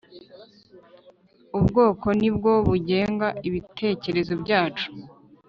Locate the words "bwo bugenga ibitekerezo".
2.35-4.33